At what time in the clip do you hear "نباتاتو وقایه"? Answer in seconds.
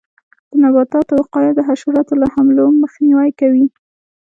0.63-1.51